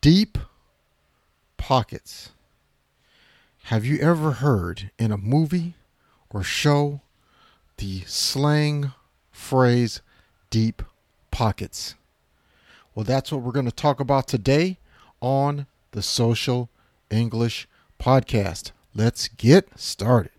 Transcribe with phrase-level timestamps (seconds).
[0.00, 0.38] Deep
[1.56, 2.30] pockets.
[3.64, 5.74] Have you ever heard in a movie
[6.30, 7.00] or show
[7.78, 8.92] the slang
[9.32, 10.00] phrase
[10.50, 10.82] deep
[11.30, 11.94] pockets?
[12.94, 14.78] Well, that's what we're going to talk about today
[15.20, 16.70] on the Social
[17.10, 17.68] English
[17.98, 18.72] Podcast.
[18.94, 20.30] Let's get started.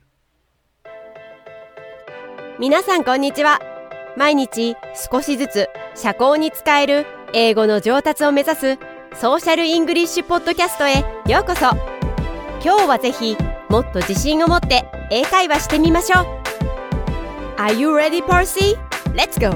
[2.59, 3.59] 皆さんこんにちは
[4.17, 4.75] 毎日
[5.11, 11.66] 少しずつ社交に使える英語の上達を目指す ソーシャルイングリッシュポッドキャストへようこそ
[12.64, 13.36] 今日はぜひ
[13.68, 16.42] もっと自信を持って英会話してみましょう
[17.58, 18.76] Are you ready, Percy?
[19.14, 19.50] Let's go!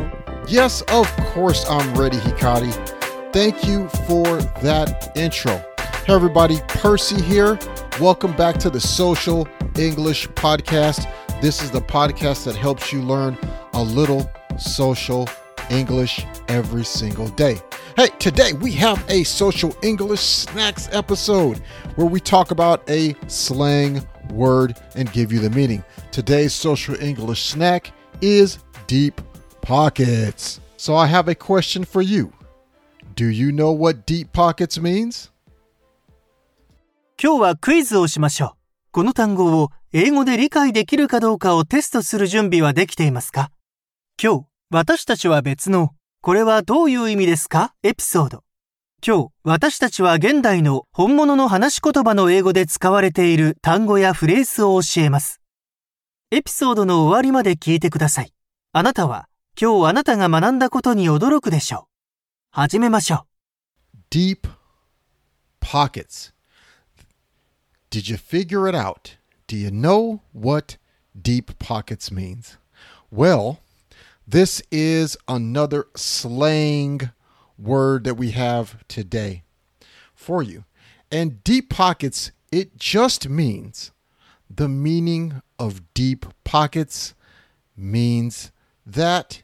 [0.46, 2.70] Yes, of course I'm ready, Hikari.
[3.32, 5.60] Thank you for that intro.
[6.06, 7.58] Hey, everybody, Percy here.
[8.00, 11.08] Welcome back to the Social English Podcast.
[11.40, 13.36] This is the podcast that helps you learn
[13.72, 15.26] a little social
[15.68, 17.58] English every single day.
[17.96, 21.62] Hey, today we have a social English snacks episode
[21.94, 25.82] where we talk about a slang word and give you the meaning.
[26.12, 29.22] Today's social English snack is deep
[29.62, 30.60] pockets.
[30.76, 32.30] So I have a question for you.
[33.14, 35.30] Do you know what deep pockets means?
[37.18, 38.50] 今日はクイズをしましょう。
[38.90, 43.50] この単語を英語で理解できるかどうかをテストする準備はできていますか
[44.22, 45.94] 今日、私たちは別の、
[46.26, 47.72] これはどういう意味ですか？
[47.84, 48.42] エピソード。
[49.00, 55.40] 今日、私たちは現代の本物の話し言葉の英語で使われている単語やフレーズを教えます。
[56.32, 58.32] エピソードの終わりまで聞いてください。
[58.72, 61.88] あなたは、今日あなたが学んだことに驚くでしょう。
[62.50, 63.24] 始めましょ
[63.94, 63.98] う。
[64.10, 64.48] Deep
[65.60, 66.32] pockets.
[67.88, 69.16] Did you figure it out?
[69.46, 70.76] Do you know what
[71.16, 72.58] deep pockets means?
[73.14, 73.58] Well,
[74.26, 77.10] this is another slang
[77.58, 79.44] word that we have today
[80.14, 80.64] for you.
[81.10, 83.92] And deep pockets, it just means
[84.50, 87.14] the meaning of deep pockets
[87.76, 88.50] means
[88.84, 89.42] that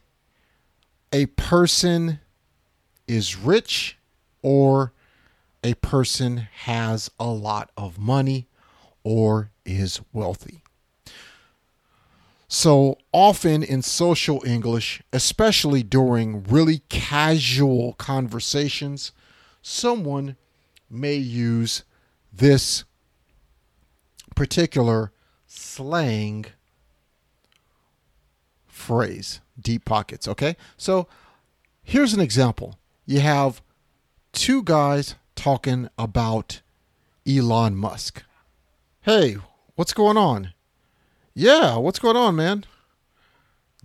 [1.11, 2.19] a person
[3.07, 3.97] is rich
[4.41, 4.91] or
[5.63, 8.47] a person has a lot of money
[9.03, 10.63] or is wealthy.
[12.53, 19.11] So often in social English, especially during really casual conversations,
[19.63, 20.35] someone
[20.87, 21.83] may use
[22.31, 22.83] this
[24.35, 25.11] particular
[25.47, 26.45] slang
[28.67, 30.27] phrase, deep pockets.
[30.27, 30.55] Okay.
[30.77, 31.07] So
[31.81, 32.77] here's an example
[33.07, 33.63] you have
[34.31, 36.61] two guys talking about
[37.27, 38.21] Elon Musk.
[39.01, 39.37] Hey,
[39.73, 40.53] what's going on?
[41.35, 42.65] Yeah, what's going on, man?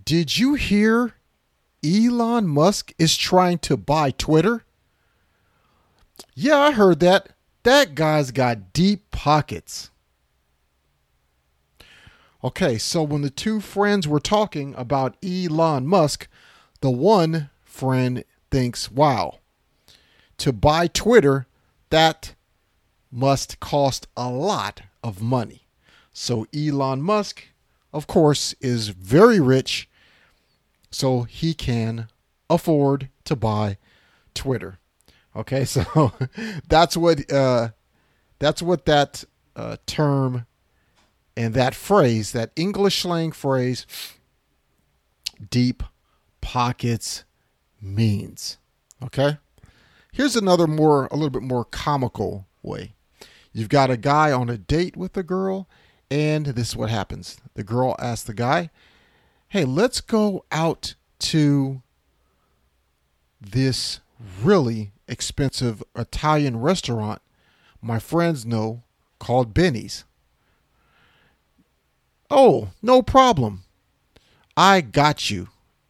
[0.05, 1.15] Did you hear
[1.83, 4.65] Elon Musk is trying to buy Twitter?
[6.35, 7.29] Yeah, I heard that.
[7.63, 9.89] That guy's got deep pockets.
[12.43, 16.27] Okay, so when the two friends were talking about Elon Musk,
[16.81, 19.39] the one friend thinks, wow,
[20.37, 21.47] to buy Twitter,
[21.89, 22.35] that
[23.11, 25.63] must cost a lot of money.
[26.11, 27.43] So Elon Musk,
[27.93, 29.89] of course, is very rich,
[30.91, 32.07] so he can
[32.49, 33.77] afford to buy
[34.33, 34.79] Twitter.
[35.35, 36.13] Okay, so
[36.67, 37.69] that's what uh,
[38.39, 39.23] that's what that
[39.55, 40.45] uh, term
[41.35, 43.85] and that phrase, that English slang phrase,
[45.49, 45.83] deep
[46.41, 47.23] pockets
[47.81, 48.57] means.
[49.01, 49.37] Okay.
[50.11, 52.95] Here's another more, a little bit more comical way.
[53.53, 55.69] You've got a guy on a date with a girl,
[56.11, 57.37] and this is what happens.
[57.53, 58.69] The girl asks the guy,
[59.49, 61.81] Hey, let's go out to
[63.41, 63.99] this
[64.43, 67.21] really expensive Italian restaurant
[67.81, 68.83] my friends know
[69.19, 70.03] called Benny's.
[72.29, 73.63] Oh, no problem.
[74.55, 75.49] I got you.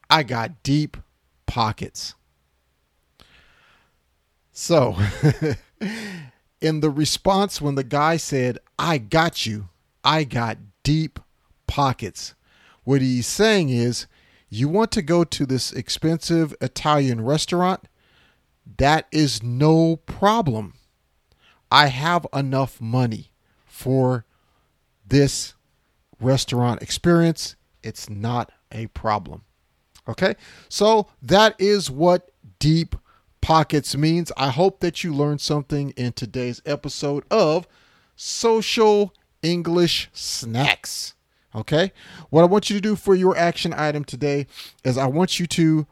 [0.10, 0.98] I got deep
[1.46, 2.16] pockets.
[4.52, 4.96] So,
[6.62, 9.70] in the response, when the guy said, I got you,
[10.10, 11.20] I got deep
[11.68, 12.34] pockets,
[12.84, 14.08] what he's saying is,
[14.50, 17.82] you want to go to this expensive Italian restaurant?
[18.78, 20.74] That is no problem.
[21.72, 23.34] I have enough money
[23.68, 24.26] for
[25.08, 25.54] this
[26.20, 27.56] restaurant experience.
[27.84, 29.44] It's not a problem.
[30.08, 30.34] Okay,
[30.70, 32.96] so that is what deep
[33.42, 34.32] pockets means.
[34.36, 37.68] I hope that you learned something in today's episode of
[38.16, 41.14] Social English Snacks.
[41.56, 41.92] Okay,
[42.30, 44.46] what I want you to do for your action item today
[44.84, 45.88] is I want you to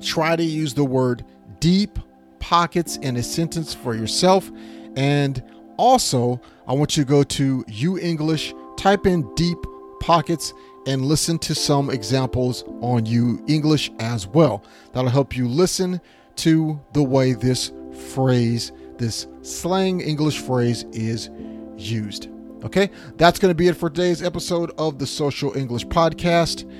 [0.00, 1.24] try to use the word
[1.58, 1.98] deep
[2.38, 4.50] pockets in a sentence for yourself.
[4.96, 5.42] And
[5.76, 9.58] also, I want you to go to YouGlish, type in deep
[10.00, 10.52] pockets,
[10.86, 14.62] and listen to some examples on YouGlish as well.
[14.92, 16.00] That'll help you listen
[16.36, 17.72] to the way this
[18.12, 21.30] phrase, this slang English phrase, is
[21.76, 22.28] used.
[22.64, 26.70] Okay, that's going to be it for today's episode of the Social English Podcast.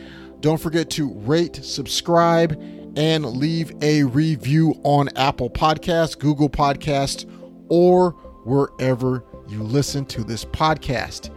[0.41, 2.53] Don't forget to rate, subscribe,
[2.97, 7.31] and leave a review on Apple Podcasts, Google Podcasts,
[7.69, 8.13] or
[8.45, 11.29] wherever you listen to this podcast.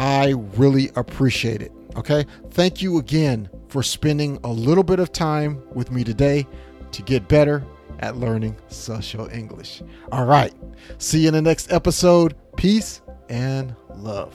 [0.00, 1.72] I really appreciate it.
[1.94, 2.26] Okay.
[2.50, 6.44] Thank you again for spending a little bit of time with me today
[6.90, 7.64] to get better
[8.00, 9.80] at learning social English.
[10.10, 10.52] All right.
[10.98, 12.34] See you in the next episode.
[12.56, 13.00] Peace
[13.32, 14.28] and love.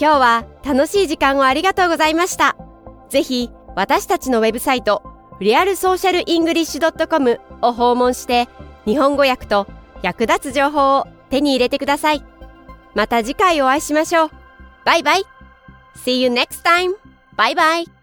[0.00, 2.56] 今日は楽しい時間をありがとうございました。
[3.08, 5.02] ぜひ私たちのウェブサイト
[5.40, 8.48] realsocialenglish.com を訪問して
[8.84, 9.66] 日本語訳と
[10.02, 12.24] 役立つ情報を手に入れてください。
[12.94, 14.30] また次回お会いしましょう。
[14.84, 15.24] バイバイ
[15.96, 16.94] !See you next time!
[17.36, 17.97] バイバイ